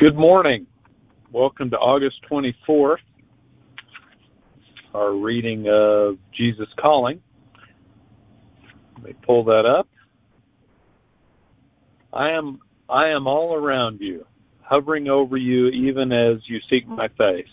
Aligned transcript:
Good 0.00 0.16
morning. 0.16 0.66
Welcome 1.30 1.68
to 1.72 1.78
August 1.78 2.22
24th, 2.30 3.02
our 4.94 5.12
reading 5.12 5.68
of 5.68 6.16
Jesus 6.32 6.68
Calling. 6.78 7.20
Let 8.94 9.04
me 9.04 9.14
pull 9.20 9.44
that 9.44 9.66
up. 9.66 9.86
I 12.14 12.30
am 12.30 12.60
I 12.88 13.08
am 13.08 13.26
all 13.26 13.54
around 13.54 14.00
you, 14.00 14.24
hovering 14.62 15.10
over 15.10 15.36
you 15.36 15.66
even 15.66 16.12
as 16.12 16.38
you 16.48 16.60
seek 16.70 16.88
my 16.88 17.08
face. 17.08 17.44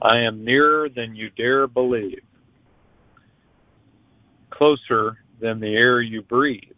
I 0.00 0.20
am 0.20 0.42
nearer 0.42 0.88
than 0.88 1.14
you 1.14 1.28
dare 1.36 1.66
believe, 1.66 2.22
closer 4.48 5.18
than 5.38 5.60
the 5.60 5.76
air 5.76 6.00
you 6.00 6.22
breathe. 6.22 6.77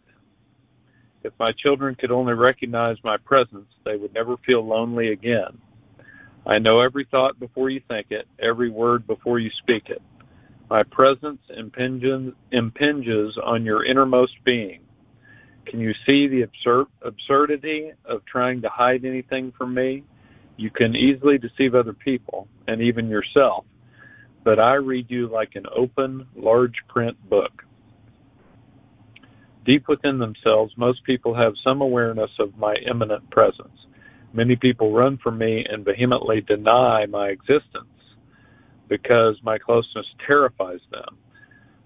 If 1.23 1.33
my 1.39 1.51
children 1.51 1.95
could 1.95 2.11
only 2.11 2.33
recognize 2.33 2.97
my 3.03 3.17
presence, 3.17 3.69
they 3.83 3.95
would 3.95 4.13
never 4.13 4.37
feel 4.37 4.65
lonely 4.65 5.09
again. 5.09 5.57
I 6.45 6.57
know 6.57 6.79
every 6.79 7.05
thought 7.05 7.39
before 7.39 7.69
you 7.69 7.81
think 7.87 8.07
it, 8.09 8.27
every 8.39 8.69
word 8.69 9.05
before 9.05 9.37
you 9.37 9.51
speak 9.51 9.89
it. 9.89 10.01
My 10.69 10.83
presence 10.83 11.41
impinges, 11.49 12.33
impinges 12.51 13.37
on 13.37 13.65
your 13.65 13.83
innermost 13.83 14.43
being. 14.43 14.79
Can 15.65 15.79
you 15.79 15.93
see 16.05 16.27
the 16.27 16.41
absurd, 16.41 16.87
absurdity 17.03 17.91
of 18.05 18.25
trying 18.25 18.61
to 18.61 18.69
hide 18.69 19.05
anything 19.05 19.51
from 19.51 19.73
me? 19.73 20.03
You 20.57 20.71
can 20.71 20.95
easily 20.95 21.37
deceive 21.37 21.75
other 21.75 21.93
people 21.93 22.47
and 22.67 22.81
even 22.81 23.09
yourself, 23.09 23.65
but 24.43 24.59
I 24.59 24.75
read 24.75 25.11
you 25.11 25.27
like 25.27 25.55
an 25.55 25.65
open, 25.75 26.25
large 26.35 26.83
print 26.87 27.17
book. 27.29 27.63
Deep 29.65 29.87
within 29.87 30.17
themselves, 30.17 30.73
most 30.75 31.03
people 31.03 31.33
have 31.33 31.53
some 31.63 31.81
awareness 31.81 32.31
of 32.39 32.57
my 32.57 32.73
imminent 32.87 33.29
presence. 33.29 33.85
Many 34.33 34.55
people 34.55 34.91
run 34.91 35.17
from 35.17 35.37
me 35.37 35.65
and 35.65 35.85
vehemently 35.85 36.41
deny 36.41 37.05
my 37.05 37.29
existence 37.29 37.85
because 38.87 39.37
my 39.43 39.57
closeness 39.57 40.05
terrifies 40.25 40.79
them. 40.91 41.17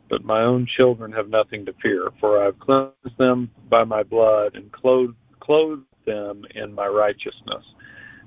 But 0.09 0.23
my 0.23 0.41
own 0.41 0.67
children 0.67 1.11
have 1.11 1.29
nothing 1.29 1.65
to 1.65 1.73
fear, 1.81 2.11
for 2.19 2.41
I 2.41 2.45
have 2.45 2.59
cleansed 2.59 3.17
them 3.17 3.49
by 3.69 3.83
my 3.83 4.03
blood 4.03 4.55
and 4.55 4.71
clothed, 4.71 5.15
clothed 5.39 5.83
them 6.05 6.45
in 6.53 6.73
my 6.73 6.87
righteousness. 6.87 7.65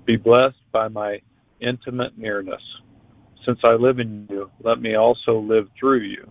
Be 0.04 0.16
blessed 0.16 0.56
by 0.72 0.88
my 0.88 1.20
intimate 1.60 2.18
nearness. 2.18 2.62
Since 3.44 3.60
I 3.62 3.74
live 3.74 3.98
in 4.00 4.26
you, 4.28 4.50
let 4.62 4.80
me 4.80 4.96
also 4.96 5.38
live 5.38 5.68
through 5.78 6.00
you, 6.00 6.30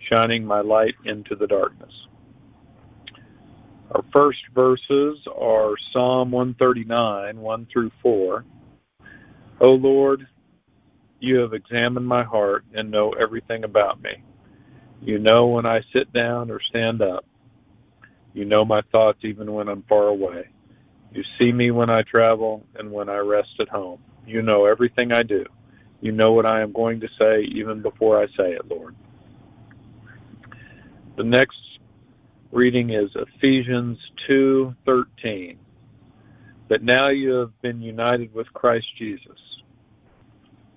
shining 0.00 0.44
my 0.44 0.60
light 0.60 0.96
into 1.04 1.34
the 1.34 1.46
darkness. 1.46 1.92
Our 3.92 4.04
first 4.12 4.40
verses 4.54 5.18
are 5.34 5.74
Psalm 5.92 6.30
139, 6.30 7.40
1 7.40 7.66
through 7.72 7.90
4. 8.02 8.44
O 9.60 9.70
Lord, 9.70 10.26
you 11.20 11.36
have 11.38 11.54
examined 11.54 12.06
my 12.06 12.22
heart 12.22 12.64
and 12.74 12.90
know 12.90 13.12
everything 13.12 13.64
about 13.64 14.02
me. 14.02 14.22
You 15.00 15.18
know 15.18 15.46
when 15.46 15.64
I 15.64 15.80
sit 15.92 16.12
down 16.12 16.50
or 16.50 16.60
stand 16.60 17.00
up. 17.00 17.24
You 18.34 18.44
know 18.44 18.64
my 18.64 18.82
thoughts 18.92 19.20
even 19.22 19.52
when 19.52 19.68
I'm 19.68 19.82
far 19.88 20.08
away. 20.08 20.48
You 21.14 21.24
see 21.38 21.50
me 21.50 21.70
when 21.70 21.88
I 21.88 22.02
travel 22.02 22.66
and 22.74 22.92
when 22.92 23.08
I 23.08 23.18
rest 23.18 23.58
at 23.58 23.70
home. 23.70 24.00
You 24.26 24.42
know 24.42 24.66
everything 24.66 25.12
I 25.12 25.22
do. 25.22 25.46
You 26.02 26.12
know 26.12 26.32
what 26.32 26.44
I 26.44 26.60
am 26.60 26.72
going 26.72 27.00
to 27.00 27.08
say 27.18 27.40
even 27.42 27.80
before 27.80 28.20
I 28.22 28.26
say 28.36 28.52
it, 28.52 28.68
Lord. 28.68 28.94
The 31.16 31.24
next 31.24 31.56
reading 32.50 32.90
is 32.90 33.10
Ephesians 33.14 33.98
2:13. 34.26 35.58
But 36.68 36.82
now 36.82 37.08
you 37.08 37.32
have 37.32 37.60
been 37.60 37.80
united 37.82 38.32
with 38.32 38.52
Christ 38.52 38.86
Jesus. 38.96 39.62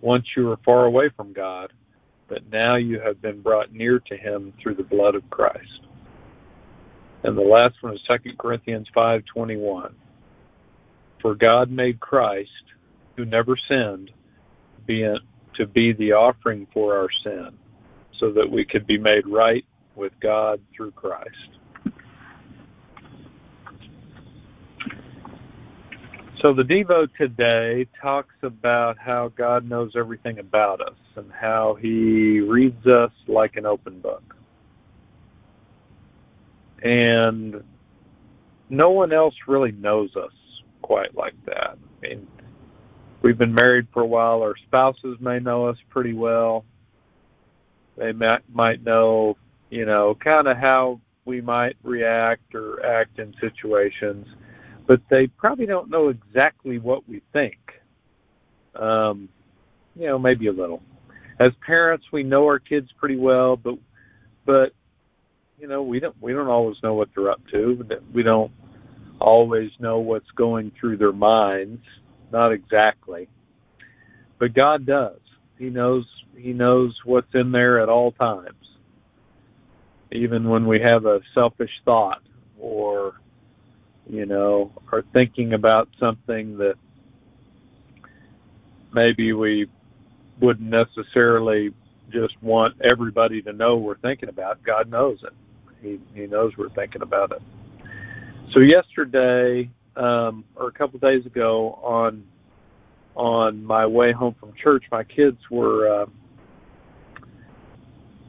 Once 0.01 0.25
you 0.35 0.47
were 0.47 0.57
far 0.57 0.85
away 0.85 1.09
from 1.09 1.31
God, 1.31 1.71
but 2.27 2.49
now 2.51 2.75
you 2.75 2.99
have 2.99 3.21
been 3.21 3.41
brought 3.41 3.71
near 3.73 3.99
to 3.99 4.17
him 4.17 4.53
through 4.59 4.75
the 4.75 4.83
blood 4.83 5.15
of 5.15 5.29
Christ. 5.29 5.81
And 7.23 7.37
the 7.37 7.41
last 7.41 7.81
one 7.81 7.93
is 7.93 8.01
2 8.01 8.37
Corinthians 8.37 8.89
5:21. 8.89 9.95
For 11.19 11.35
God 11.35 11.69
made 11.69 11.99
Christ, 11.99 12.63
who 13.15 13.25
never 13.25 13.55
sinned, 13.55 14.11
be 14.85 15.01
to 15.53 15.67
be 15.67 15.93
the 15.93 16.13
offering 16.13 16.65
for 16.73 16.97
our 16.97 17.09
sin, 17.23 17.57
so 18.13 18.31
that 18.31 18.49
we 18.49 18.65
could 18.65 18.87
be 18.87 18.97
made 18.97 19.27
right 19.27 19.65
with 19.95 20.17
God 20.19 20.59
through 20.73 20.91
Christ. 20.91 21.59
So 26.41 26.53
the 26.53 26.63
Devo 26.63 27.07
today 27.18 27.85
talks 28.02 28.34
about 28.41 28.97
how 28.97 29.28
God 29.38 29.69
knows 29.69 29.91
everything 29.96 30.40
about 30.40 30.81
us 30.81 30.97
and 31.16 31.31
how 31.31 31.75
he 31.75 32.40
reads 32.40 32.88
us 32.88 33.12
like 33.28 33.57
an 33.57 33.68
open 33.68 34.00
book. 34.00 34.35
And 36.81 37.63
no 38.72 38.90
one 38.90 39.13
else 39.13 39.35
really 39.47 39.72
knows 39.74 40.16
us 40.16 40.31
quite 40.81 41.16
like 41.16 41.35
that. 41.46 41.78
I 41.78 42.07
mean, 42.07 42.25
we've 43.22 43.38
been 43.38 43.53
married 43.53 43.85
for 43.94 44.02
a 44.02 44.08
while. 44.08 44.41
Our 44.41 44.56
spouses 44.58 45.18
may 45.19 45.38
know 45.38 45.68
us 45.68 45.78
pretty 45.91 46.13
well. 46.13 46.66
They 47.97 48.13
might, 48.13 48.41
might 48.52 48.84
know, 48.84 49.38
you 49.69 49.85
know, 49.85 50.16
kind 50.16 50.47
of 50.47 50.58
how 50.58 51.02
we 51.25 51.40
might 51.40 51.75
react 51.84 52.56
or 52.56 52.84
act 52.84 53.19
in 53.19 53.35
situations 53.40 54.25
but 54.87 55.01
they 55.09 55.27
probably 55.27 55.65
don't 55.65 55.89
know 55.89 56.09
exactly 56.09 56.79
what 56.79 57.07
we 57.07 57.21
think. 57.33 57.57
Um, 58.75 59.29
you 59.95 60.07
know, 60.07 60.17
maybe 60.17 60.47
a 60.47 60.51
little. 60.51 60.81
As 61.39 61.51
parents, 61.65 62.05
we 62.11 62.23
know 62.23 62.45
our 62.45 62.59
kids 62.59 62.89
pretty 62.97 63.17
well, 63.17 63.55
but 63.55 63.75
but 64.45 64.73
you 65.59 65.67
know, 65.67 65.83
we 65.83 65.99
don't 65.99 66.15
we 66.21 66.33
don't 66.33 66.47
always 66.47 66.77
know 66.83 66.93
what 66.93 67.09
they're 67.15 67.29
up 67.29 67.41
to. 67.51 67.85
We 68.13 68.23
don't 68.23 68.51
always 69.19 69.71
know 69.79 69.99
what's 69.99 70.29
going 70.31 70.71
through 70.79 70.97
their 70.97 71.11
minds. 71.11 71.83
Not 72.31 72.51
exactly, 72.51 73.27
but 74.39 74.53
God 74.53 74.85
does. 74.85 75.19
He 75.57 75.69
knows 75.69 76.05
He 76.35 76.53
knows 76.53 76.97
what's 77.05 77.33
in 77.35 77.51
there 77.51 77.79
at 77.79 77.89
all 77.89 78.11
times, 78.13 78.77
even 80.11 80.49
when 80.49 80.65
we 80.65 80.79
have 80.79 81.05
a 81.05 81.21
selfish 81.33 81.71
thought 81.85 82.21
or 82.59 83.15
you 84.11 84.25
know, 84.25 84.73
are 84.91 85.05
thinking 85.13 85.53
about 85.53 85.88
something 85.97 86.57
that 86.57 86.75
maybe 88.94 89.31
we 89.31 89.69
wouldn't 90.41 90.69
necessarily 90.69 91.73
just 92.11 92.33
want 92.44 92.75
everybody 92.81 93.41
to 93.41 93.53
know 93.53 93.77
we're 93.77 93.97
thinking 93.99 94.27
about. 94.27 94.61
God 94.63 94.89
knows 94.89 95.23
it. 95.23 95.31
He 95.81 95.97
He 96.13 96.27
knows 96.27 96.51
we're 96.57 96.69
thinking 96.72 97.03
about 97.03 97.31
it. 97.31 97.41
So 98.51 98.59
yesterday, 98.59 99.69
um, 99.95 100.43
or 100.57 100.67
a 100.67 100.73
couple 100.73 100.97
of 100.97 101.01
days 101.01 101.25
ago, 101.25 101.79
on 101.81 102.25
on 103.16 103.63
my 103.63 103.85
way 103.85 104.11
home 104.11 104.35
from 104.41 104.51
church, 104.61 104.83
my 104.91 105.05
kids 105.05 105.38
were 105.49 106.01
uh, 106.01 106.05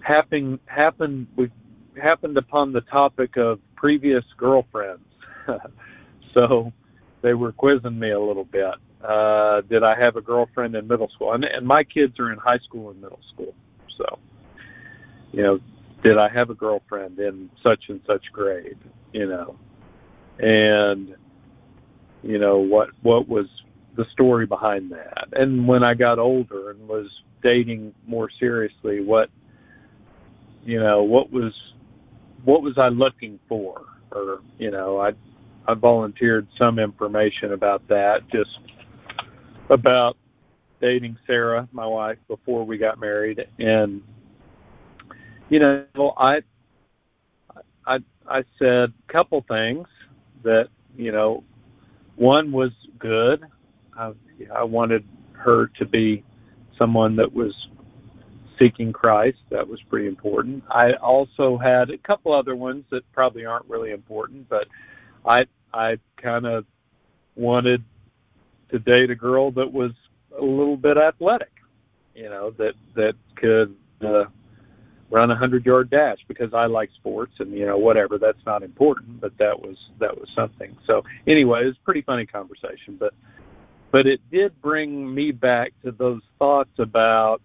happening 0.00 0.60
happened 0.66 1.26
we 1.34 1.50
happened 2.00 2.37
upon 2.37 2.72
the 2.72 2.82
topic 2.82 3.37
of 3.37 3.59
previous 3.75 4.25
girlfriends 4.37 5.03
so 6.34 6.72
they 7.22 7.34
were 7.34 7.53
quizzing 7.53 7.98
me 7.98 8.10
a 8.10 8.20
little 8.20 8.44
bit. 8.44 8.75
Uh, 9.03 9.62
did 9.62 9.82
I 9.82 9.99
have 9.99 10.17
a 10.17 10.20
girlfriend 10.20 10.75
in 10.76 10.87
middle 10.87 11.08
school? 11.08 11.32
And, 11.32 11.44
and 11.44 11.67
my 11.67 11.82
kids 11.82 12.19
are 12.20 12.32
in 12.32 12.38
high 12.38 12.58
school 12.58 12.90
and 12.90 13.00
middle 13.00 13.20
school. 13.32 13.55
So, 13.96 14.19
you 15.32 15.43
know, 15.43 15.58
did 16.02 16.19
I 16.19 16.28
have 16.28 16.50
a 16.50 16.55
girlfriend 16.55 17.19
in 17.19 17.50
such 17.62 17.84
and 17.88 18.00
such 18.06 18.25
grade? 18.32 18.78
You 19.12 19.26
know, 19.26 19.56
and 20.38 21.14
you 22.22 22.38
know 22.38 22.58
what 22.58 22.90
what 23.02 23.28
was 23.28 23.46
the 23.96 24.06
story 24.12 24.46
behind 24.46 24.90
that? 24.93 25.28
And 25.34 25.67
when 25.67 25.84
I 25.84 25.94
got 25.94 26.19
older 26.19 26.70
and 26.70 26.88
was 26.88 27.08
dating 27.43 27.94
more 28.06 28.31
seriously, 28.40 29.00
what 29.00 29.31
you 30.64 30.81
know 30.81 31.02
what 31.02 31.31
was 31.31 31.52
what 32.44 32.62
was 32.62 32.78
I 32.78 32.88
looking 32.88 33.38
for? 33.49 33.82
Or 34.11 34.40
you 34.58 34.70
know, 34.70 35.00
I 35.00 35.12
I 35.67 35.75
volunteered 35.75 36.47
some 36.59 36.79
information 36.79 37.53
about 37.53 37.87
that, 37.88 38.29
just 38.29 38.59
about 39.70 40.17
dating 40.81 41.17
Sarah, 41.26 41.69
my 41.73 41.87
wife, 41.87 42.19
before 42.29 42.64
we 42.64 42.79
got 42.79 42.99
married, 42.99 43.47
and 43.59 44.03
you 45.49 45.59
know, 45.59 46.14
I 46.17 46.43
I 47.87 47.99
I 48.29 48.44
said 48.59 48.93
a 49.09 49.12
couple 49.12 49.44
things 49.49 49.87
that 50.43 50.69
you 50.97 51.12
know, 51.12 51.43
one 52.17 52.53
was 52.53 52.70
good. 52.99 53.44
I, 53.97 54.12
I 54.55 54.62
wanted 54.62 55.05
her 55.32 55.67
to 55.79 55.85
be 55.85 56.25
someone 56.79 57.17
that 57.17 57.32
was 57.32 57.55
seeking 58.58 58.93
Christ. 58.93 59.38
That 59.50 59.67
was 59.67 59.81
pretty 59.82 60.06
important. 60.06 60.62
I 60.70 60.93
also 60.94 61.56
had 61.58 61.91
a 61.91 61.99
couple 61.99 62.32
other 62.32 62.55
ones 62.55 62.85
that 62.91 63.11
probably 63.12 63.44
aren't 63.44 63.67
really 63.67 63.91
important, 63.91 64.49
but 64.49 64.69
I 65.26 65.46
I 65.72 65.98
kind 66.16 66.46
of 66.46 66.64
wanted 67.36 67.82
to 68.70 68.78
date 68.78 69.10
a 69.10 69.14
girl 69.14 69.50
that 69.52 69.70
was 69.70 69.92
a 70.38 70.42
little 70.42 70.76
bit 70.76 70.96
athletic, 70.96 71.52
you 72.14 72.28
know, 72.28 72.50
that 72.52 72.74
that 72.94 73.14
could 73.36 73.74
uh, 74.02 74.24
run 75.10 75.30
a 75.30 75.36
hundred 75.36 75.64
yard 75.64 75.90
dash 75.90 76.19
because 76.26 76.54
I 76.54 76.66
like 76.66 76.90
sports 76.94 77.34
and 77.38 77.52
you 77.52 77.66
know 77.66 77.78
whatever. 77.78 78.19
That's 78.19 78.44
not 78.46 78.62
important, 78.62 79.20
but 79.20 79.36
that 79.38 79.60
was 79.60 79.76
that 79.98 80.19
was 80.19 80.28
something. 80.34 80.76
So 80.86 81.04
anyway, 81.26 81.62
it 81.62 81.66
was 81.66 81.76
a 81.76 81.84
pretty 81.84 82.02
funny 82.02 82.26
conversation, 82.26 82.96
but 82.98 83.14
but 83.90 84.06
it 84.06 84.20
did 84.30 84.60
bring 84.62 85.14
me 85.14 85.32
back 85.32 85.74
to 85.84 85.92
those 85.92 86.22
thoughts 86.38 86.78
about 86.78 87.42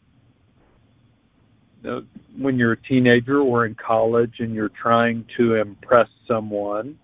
when 2.37 2.57
you're 2.57 2.73
a 2.73 2.81
teenager 2.81 3.39
or 3.39 3.65
in 3.65 3.75
college 3.75 4.39
and 4.39 4.53
you're 4.53 4.69
trying 4.69 5.25
to 5.37 5.55
impress 5.55 6.09
someone 6.27 6.97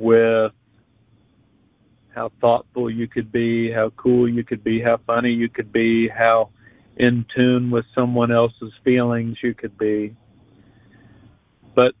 with 0.00 0.52
how 2.14 2.32
thoughtful 2.40 2.90
you 2.90 3.06
could 3.06 3.30
be, 3.30 3.70
how 3.70 3.90
cool 3.90 4.28
you 4.28 4.42
could 4.42 4.64
be, 4.64 4.80
how 4.80 4.96
funny 5.06 5.30
you 5.30 5.48
could 5.48 5.72
be, 5.72 6.08
how 6.08 6.48
in 6.96 7.24
tune 7.34 7.70
with 7.70 7.84
someone 7.94 8.32
else's 8.32 8.72
feelings 8.82 9.36
you 9.42 9.54
could 9.54 9.76
be. 9.78 10.16
But 11.74 11.94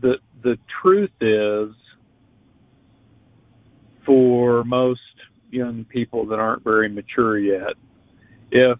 the 0.00 0.18
the 0.42 0.58
truth 0.82 1.12
is 1.20 1.74
for 4.04 4.64
most 4.64 5.00
young 5.50 5.84
people 5.84 6.26
that 6.26 6.38
aren't 6.38 6.64
very 6.64 6.88
mature 6.88 7.38
yet, 7.38 7.74
if 8.50 8.78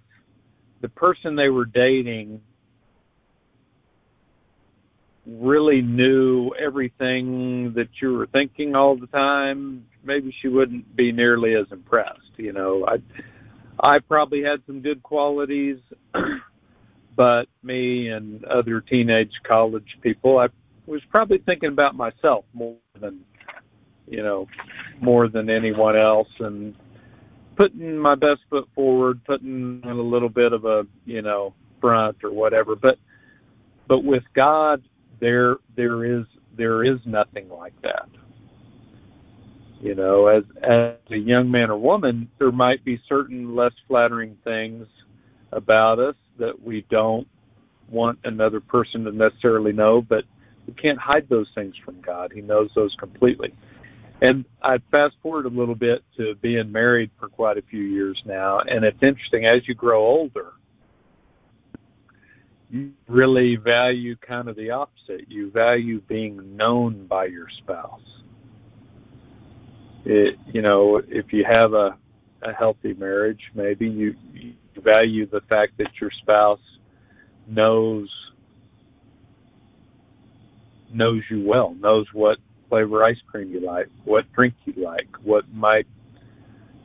the 0.81 0.89
person 0.89 1.37
they 1.37 1.51
were 1.51 1.67
dating 1.67 2.41
really 5.27 5.81
knew 5.81 6.51
everything 6.59 7.73
that 7.75 7.89
you 8.01 8.15
were 8.15 8.27
thinking 8.27 8.77
all 8.77 8.97
the 8.97 9.07
time, 9.09 9.87
maybe 10.05 10.35
she 10.41 10.49
wouldn't 10.49 10.95
be 10.97 11.13
nearly 11.13 11.55
as 11.55 11.67
impressed. 11.71 12.21
You 12.37 12.53
know, 12.53 12.87
I 12.87 12.99
I 13.81 13.99
probably 13.99 14.43
had 14.43 14.63
some 14.67 14.81
good 14.81 15.03
qualities, 15.03 15.79
but 17.17 17.49
me 17.63 18.09
and 18.09 18.45
other 18.45 18.81
teenage 18.81 19.33
college 19.43 19.99
people, 20.01 20.39
I 20.39 20.49
was 20.87 21.03
probably 21.11 21.39
thinking 21.39 21.71
about 21.71 21.95
myself 21.95 22.45
more 22.53 22.77
than 23.01 23.21
you 24.07 24.23
know 24.23 24.47
more 25.01 25.29
than 25.29 25.49
anyone 25.49 25.97
else 25.97 26.29
and 26.41 26.75
putting 27.57 27.97
my 27.97 28.15
best 28.15 28.41
foot 28.51 28.69
forward, 28.75 29.25
putting 29.25 29.81
a 29.85 29.95
little 29.95 30.29
bit 30.29 30.53
of 30.53 30.65
a 30.65 30.87
you 31.07 31.23
know 31.23 31.55
front 31.81 32.23
or 32.23 32.31
whatever. 32.31 32.77
But 32.77 32.99
but 33.87 34.05
with 34.05 34.25
God, 34.35 34.83
there 35.21 35.57
there 35.77 36.05
is 36.05 36.25
there 36.57 36.83
is 36.83 36.99
nothing 37.05 37.49
like 37.49 37.81
that. 37.83 38.09
You 39.81 39.95
know, 39.95 40.27
as 40.27 40.45
as 40.63 40.95
a 41.11 41.17
young 41.17 41.51
man 41.51 41.71
or 41.71 41.79
woman, 41.79 42.29
there 42.39 42.53
might 42.53 42.85
be 42.85 43.01
certain 43.09 43.55
less 43.55 43.73
flattering 43.87 44.37
things 44.45 44.87
about 45.53 45.99
us 45.99 46.17
that 46.39 46.61
we 46.63 46.85
don't 46.91 47.29
want 47.89 48.19
another 48.25 48.61
person 48.61 49.05
to 49.05 49.13
necessarily 49.13 49.73
know, 49.73 50.01
but 50.01 50.25
we 50.67 50.73
can't 50.75 50.99
hide 50.99 51.29
those 51.29 51.49
things 51.55 51.75
from 51.85 52.01
God. 52.01 52.33
He 52.35 52.41
knows 52.41 52.71
those 52.75 52.95
completely. 52.99 53.53
And 54.23 54.45
I 54.63 54.79
fast 54.91 55.17
forward 55.23 55.47
a 55.47 55.51
little 55.51 55.75
bit 55.75 56.03
to 56.17 56.35
being 56.37 56.73
married 56.73 57.11
for 57.19 57.29
quite 57.29 57.59
a 57.59 57.63
few 57.63 57.83
years 57.83 58.21
now, 58.25 58.61
and 58.61 58.85
it's 58.85 59.03
interesting 59.03 59.45
as 59.45 59.67
you 59.69 59.75
grow 59.75 60.01
older, 60.05 60.53
really 63.09 63.57
value 63.57 64.17
kind 64.17 64.49
of 64.49 64.57
the 64.57 64.71
opposite. 64.71 65.31
You 65.31 65.51
value 65.51 66.01
being 66.03 66.57
known 66.57 67.07
by 67.07 67.27
your 67.27 67.49
spouse. 67.59 68.01
It, 70.05 70.37
you 70.53 70.63
know, 70.63 71.01
if 71.09 71.33
you 71.33 71.45
have 71.45 71.73
a, 71.73 71.97
a 72.43 72.53
healthy 72.53 72.95
marriage, 72.95 73.41
maybe 73.55 73.89
you, 73.89 74.15
you 74.33 74.55
value 74.83 75.27
the 75.27 75.41
fact 75.43 75.79
that 75.79 75.89
your 76.01 76.11
spouse 76.11 76.61
knows 77.47 78.09
knows 80.93 81.23
you 81.29 81.43
well, 81.45 81.75
knows 81.81 82.07
what 82.13 82.39
flavor 82.69 83.03
ice 83.03 83.19
cream 83.27 83.51
you 83.51 83.61
like, 83.61 83.89
what 84.05 84.31
drink 84.33 84.55
you 84.65 84.75
like, 84.83 85.09
what 85.23 85.45
might 85.53 85.87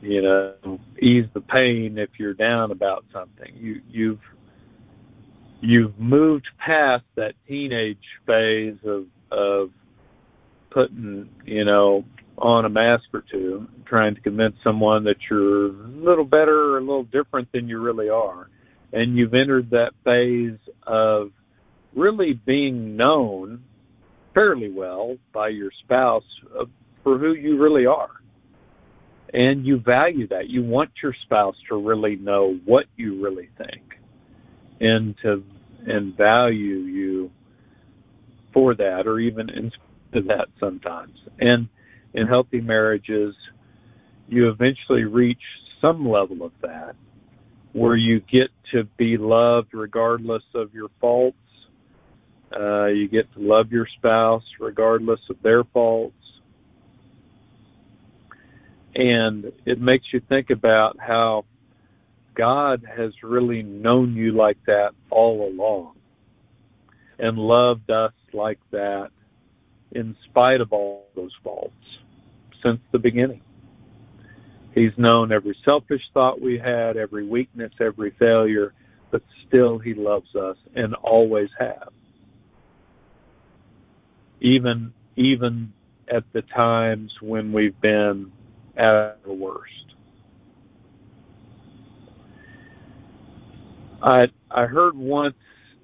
you 0.00 0.22
know 0.22 0.80
ease 1.00 1.26
the 1.34 1.40
pain 1.40 1.98
if 1.98 2.10
you're 2.18 2.34
down 2.34 2.70
about 2.70 3.04
something. 3.12 3.52
You 3.56 3.80
you've 3.88 4.20
you've 5.60 5.98
moved 5.98 6.46
past 6.58 7.04
that 7.16 7.34
teenage 7.46 7.98
phase 8.26 8.76
of 8.84 9.06
of 9.30 9.70
putting 10.70 11.28
you 11.44 11.64
know 11.64 12.04
on 12.38 12.64
a 12.64 12.68
mask 12.68 13.04
or 13.12 13.22
two, 13.30 13.68
trying 13.84 14.14
to 14.14 14.20
convince 14.22 14.56
someone 14.64 15.04
that 15.04 15.16
you're 15.28 15.66
a 15.66 15.68
little 15.68 16.24
better 16.24 16.72
or 16.72 16.78
a 16.78 16.80
little 16.80 17.04
different 17.04 17.50
than 17.52 17.68
you 17.68 17.78
really 17.80 18.08
are, 18.08 18.48
and 18.92 19.16
you've 19.16 19.34
entered 19.34 19.70
that 19.70 19.92
phase 20.04 20.58
of 20.86 21.30
really 21.94 22.32
being 22.32 22.96
known 22.96 23.62
fairly 24.32 24.70
well 24.70 25.16
by 25.32 25.48
your 25.48 25.70
spouse 25.84 26.24
uh, 26.58 26.64
for 27.02 27.18
who 27.18 27.34
you 27.34 27.58
really 27.58 27.84
are. 27.84 28.10
And 29.32 29.64
you 29.64 29.78
value 29.78 30.26
that. 30.28 30.48
You 30.48 30.62
want 30.62 30.90
your 31.02 31.14
spouse 31.22 31.54
to 31.68 31.76
really 31.76 32.16
know 32.16 32.58
what 32.64 32.86
you 32.96 33.22
really 33.22 33.48
think 33.58 33.99
and 34.80 35.16
to 35.22 35.44
and 35.86 36.16
value 36.16 36.78
you 36.78 37.30
for 38.52 38.74
that 38.74 39.06
or 39.06 39.18
even 39.18 39.48
into 39.50 40.28
that 40.28 40.48
sometimes. 40.58 41.18
And 41.38 41.68
in 42.14 42.26
healthy 42.26 42.60
marriages, 42.60 43.34
you 44.28 44.48
eventually 44.48 45.04
reach 45.04 45.42
some 45.80 46.08
level 46.08 46.42
of 46.42 46.52
that 46.60 46.96
where 47.72 47.96
you 47.96 48.20
get 48.20 48.50
to 48.72 48.84
be 48.96 49.16
loved 49.16 49.72
regardless 49.72 50.42
of 50.54 50.74
your 50.74 50.90
faults 51.00 51.36
uh, 52.56 52.86
you 52.86 53.06
get 53.06 53.32
to 53.34 53.40
love 53.40 53.70
your 53.70 53.86
spouse 53.86 54.42
regardless 54.58 55.20
of 55.28 55.36
their 55.42 55.64
faults. 55.64 56.14
And 58.96 59.52
it 59.64 59.80
makes 59.80 60.12
you 60.12 60.20
think 60.28 60.50
about 60.50 60.98
how 60.98 61.44
God 62.40 62.82
has 62.96 63.12
really 63.22 63.62
known 63.62 64.16
you 64.16 64.32
like 64.32 64.56
that 64.66 64.94
all 65.10 65.46
along 65.46 65.96
and 67.18 67.36
loved 67.36 67.90
us 67.90 68.14
like 68.32 68.58
that 68.70 69.10
in 69.92 70.16
spite 70.24 70.62
of 70.62 70.72
all 70.72 71.06
those 71.14 71.36
faults 71.44 71.74
since 72.64 72.80
the 72.92 72.98
beginning. 72.98 73.42
He's 74.74 74.96
known 74.96 75.32
every 75.32 75.54
selfish 75.66 76.00
thought 76.14 76.40
we 76.40 76.56
had, 76.56 76.96
every 76.96 77.26
weakness, 77.26 77.72
every 77.78 78.12
failure, 78.12 78.72
but 79.10 79.22
still 79.46 79.78
he 79.78 79.92
loves 79.92 80.34
us 80.34 80.56
and 80.74 80.94
always 80.94 81.50
has 81.58 81.90
even 84.40 84.94
even 85.16 85.70
at 86.08 86.24
the 86.32 86.40
times 86.40 87.20
when 87.20 87.52
we've 87.52 87.78
been 87.82 88.32
at 88.78 88.94
our 88.94 89.14
worst. 89.26 89.89
I 94.02 94.28
I 94.50 94.66
heard 94.66 94.96
once 94.96 95.34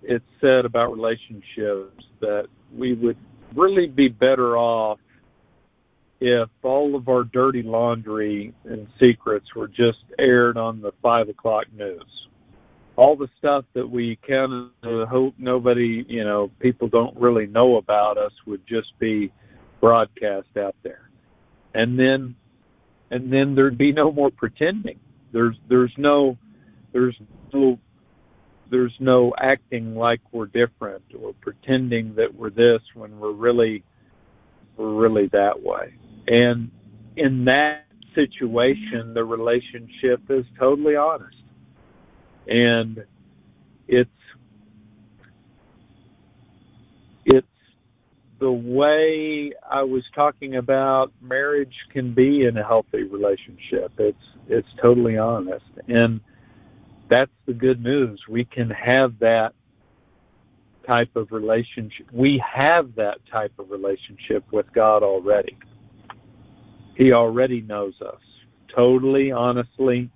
it 0.02 0.22
said 0.40 0.64
about 0.64 0.92
relationships 0.92 2.04
that 2.20 2.46
we 2.74 2.94
would 2.94 3.16
really 3.54 3.86
be 3.86 4.08
better 4.08 4.56
off 4.56 4.98
if 6.20 6.48
all 6.62 6.94
of 6.94 7.08
our 7.08 7.24
dirty 7.24 7.62
laundry 7.62 8.54
and 8.64 8.86
secrets 8.98 9.54
were 9.54 9.68
just 9.68 9.98
aired 10.18 10.56
on 10.56 10.80
the 10.80 10.92
five 11.02 11.28
o'clock 11.28 11.66
news 11.76 12.26
all 12.96 13.14
the 13.14 13.28
stuff 13.38 13.64
that 13.74 13.88
we 13.88 14.16
kind 14.16 14.70
of 14.82 15.08
hope 15.08 15.34
nobody, 15.38 16.04
you 16.08 16.24
know, 16.24 16.50
people 16.58 16.88
don't 16.88 17.16
really 17.16 17.46
know 17.46 17.76
about 17.76 18.16
us 18.18 18.32
would 18.46 18.66
just 18.66 18.98
be 18.98 19.30
broadcast 19.80 20.56
out 20.58 20.74
there. 20.82 21.10
And 21.74 21.98
then 21.98 22.34
and 23.10 23.32
then 23.32 23.54
there'd 23.54 23.78
be 23.78 23.92
no 23.92 24.10
more 24.10 24.30
pretending. 24.30 24.98
There's 25.30 25.56
there's 25.68 25.92
no 25.98 26.38
there's 26.92 27.16
no 27.52 27.78
there's 28.70 28.94
no 28.98 29.32
acting 29.38 29.94
like 29.94 30.20
we're 30.32 30.46
different 30.46 31.02
or 31.20 31.32
pretending 31.40 32.14
that 32.14 32.34
we're 32.34 32.50
this 32.50 32.82
when 32.94 33.18
we're 33.18 33.32
really 33.32 33.82
we're 34.76 34.94
really 34.94 35.28
that 35.28 35.60
way. 35.62 35.94
And 36.28 36.70
in 37.16 37.44
that 37.46 37.86
situation 38.14 39.12
the 39.14 39.24
relationship 39.24 40.20
is 40.30 40.44
totally 40.58 40.96
honest 40.96 41.36
and 42.48 43.04
it's 43.88 44.10
it's 47.24 47.46
the 48.38 48.52
way 48.52 49.52
I 49.68 49.82
was 49.82 50.04
talking 50.14 50.56
about 50.56 51.12
marriage 51.20 51.74
can 51.90 52.12
be 52.12 52.44
in 52.44 52.56
a 52.56 52.64
healthy 52.64 53.04
relationship. 53.04 53.92
It's 53.98 54.18
it's 54.48 54.68
totally 54.80 55.18
honest, 55.18 55.64
and 55.88 56.20
that's 57.08 57.32
the 57.46 57.54
good 57.54 57.82
news. 57.82 58.20
We 58.28 58.44
can 58.44 58.70
have 58.70 59.18
that 59.20 59.54
type 60.86 61.14
of 61.16 61.32
relationship. 61.32 62.06
We 62.12 62.38
have 62.38 62.94
that 62.96 63.18
type 63.30 63.52
of 63.58 63.70
relationship 63.70 64.44
with 64.52 64.72
God 64.72 65.02
already. 65.02 65.56
He 66.94 67.12
already 67.12 67.60
knows 67.60 67.94
us. 68.00 68.20
totally, 68.74 69.32
honestly, 69.32 70.10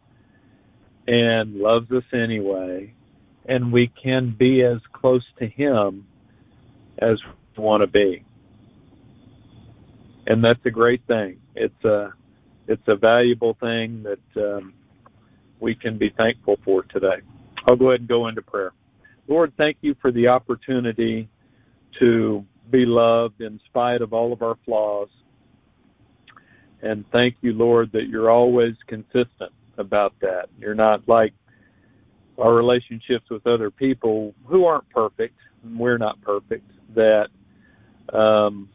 and 1.09 1.55
loves 1.55 1.91
us 1.93 2.05
anyway, 2.13 2.93
and 3.47 3.73
we 3.73 3.87
can 3.89 4.31
be 4.39 4.63
as 4.63 4.79
close 4.93 5.25
to 5.39 5.47
Him 5.47 6.07
as 6.99 7.19
we 7.57 7.65
want 7.65 7.81
to 7.83 7.87
be. 7.87 8.23
And 10.27 10.45
that's 10.45 10.61
a 10.67 10.71
great 10.71 11.01
thing. 11.07 11.41
It's 11.55 11.85
a 11.85 12.13
it's 12.69 12.87
a 12.87 12.97
valuable 12.97 13.57
thing 13.61 14.05
that 14.05 14.57
um, 14.57 14.75
we 15.61 15.75
can 15.75 15.99
be 15.99 16.11
thankful 16.11 16.59
for 16.65 16.83
today. 16.85 17.21
I'll 17.67 17.77
go 17.77 17.91
ahead 17.91 18.01
and 18.01 18.09
go 18.09 18.29
into 18.29 18.43
prayer. 18.43 18.73
Lord, 19.29 19.53
thank 19.57 19.77
you 19.81 19.95
for 20.01 20.11
the 20.11 20.29
opportunity 20.29 21.29
to 21.99 22.45
be 22.71 22.87
loved 22.87 23.41
in 23.41 23.61
spite 23.67 24.03
of 24.03 24.13
all 24.13 24.33
of 24.33 24.43
our 24.43 24.57
flaws. 24.65 25.09
And 26.83 27.05
thank 27.13 27.37
you, 27.43 27.53
Lord, 27.53 27.93
that 27.93 28.09
you're 28.09 28.31
always 28.31 28.75
consistent 28.87 29.53
about 29.77 30.15
that. 30.21 30.49
You're 30.59 30.75
not 30.75 31.07
like 31.09 31.35
our 32.39 32.55
relationships 32.55 33.29
with 33.31 33.47
other 33.47 33.71
people 33.71 34.35
who 34.47 34.65
aren't 34.65 34.89
perfect, 34.91 35.37
and 35.63 35.79
we're 35.79 35.99
not 35.99 36.21
perfect, 36.23 36.69
that 36.95 37.29
um, 38.13 38.69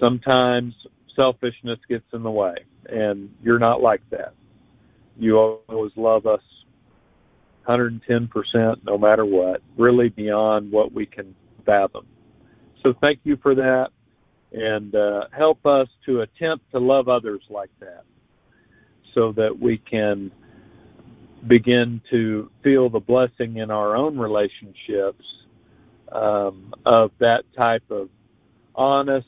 sometimes 0.00 0.74
selfishness 1.14 1.78
gets 1.88 2.04
in 2.12 2.22
the 2.22 2.30
way. 2.30 2.56
And 2.88 3.32
you're 3.42 3.60
not 3.60 3.80
like 3.80 4.02
that. 4.10 4.34
You 5.18 5.38
always 5.38 5.92
love 5.96 6.26
us 6.26 6.42
110% 7.66 8.76
no 8.84 8.98
matter 8.98 9.24
what, 9.24 9.62
really 9.76 10.08
beyond 10.08 10.70
what 10.70 10.92
we 10.92 11.06
can 11.06 11.34
fathom. 11.64 12.06
So 12.82 12.94
thank 13.00 13.20
you 13.24 13.36
for 13.36 13.54
that 13.54 13.90
and 14.52 14.94
uh, 14.94 15.26
help 15.32 15.64
us 15.64 15.88
to 16.06 16.22
attempt 16.22 16.70
to 16.72 16.78
love 16.78 17.08
others 17.08 17.42
like 17.48 17.70
that 17.80 18.04
so 19.14 19.32
that 19.32 19.56
we 19.56 19.78
can 19.78 20.30
begin 21.46 22.00
to 22.10 22.50
feel 22.62 22.88
the 22.88 23.00
blessing 23.00 23.58
in 23.58 23.70
our 23.70 23.96
own 23.96 24.18
relationships 24.18 25.24
um, 26.12 26.74
of 26.84 27.10
that 27.18 27.44
type 27.56 27.82
of 27.90 28.08
honest, 28.74 29.26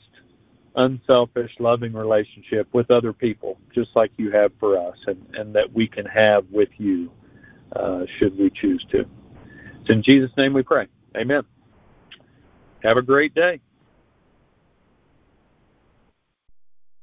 unselfish, 0.77 1.53
loving 1.59 1.93
relationship 1.93 2.69
with 2.73 2.91
other 2.91 3.13
people, 3.13 3.59
just 3.75 3.91
like 3.95 4.11
you 4.17 4.31
have 4.31 4.53
for 4.59 4.77
us, 4.79 4.97
and, 5.07 5.25
and 5.35 5.55
that 5.55 5.73
we 5.73 5.87
can 5.87 6.07
have 6.07 6.45
with 6.51 6.71
you 6.79 7.11
uh, 7.77 8.05
should 8.19 8.37
we 8.39 8.51
choose 8.51 8.85
to. 8.91 9.05
It's 9.81 9.91
in 9.91 10.03
Jesus' 10.03 10.31
name 10.37 10.53
we 10.53 10.63
pray. 10.63 10.87
Amen. 11.17 11.43
Have 12.83 12.97
a 12.97 13.03
great 13.03 13.35
day. 13.35 13.61